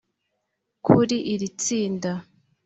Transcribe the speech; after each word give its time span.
Kuri 0.85 1.17
iri 1.33 1.49
tsinda 1.59 2.11